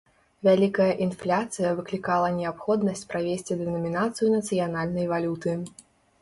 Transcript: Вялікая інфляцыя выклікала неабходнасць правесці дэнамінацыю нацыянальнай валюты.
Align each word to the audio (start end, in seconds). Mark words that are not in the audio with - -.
Вялікая 0.45 0.85
інфляцыя 1.05 1.73
выклікала 1.79 2.31
неабходнасць 2.39 3.05
правесці 3.13 3.59
дэнамінацыю 3.61 4.31
нацыянальнай 4.37 5.05
валюты. 5.15 5.55